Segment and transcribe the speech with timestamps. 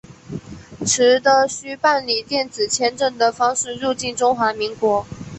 [0.83, 5.05] 持的需办理电子签证的方式入境中华民国。